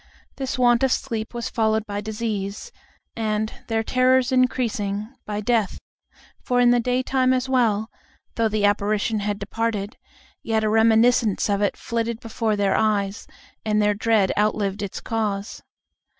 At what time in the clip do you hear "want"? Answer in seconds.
0.57-0.81